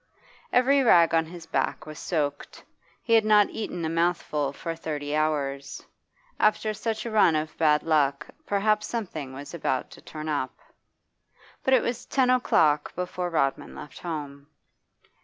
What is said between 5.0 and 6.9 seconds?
hours. After